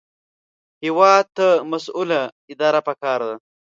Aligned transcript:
هېواد 0.83 1.25
ته 1.37 1.47
مسؤله 1.71 2.19
اداره 2.51 2.81
پکار 2.87 3.19
ده 3.27 3.35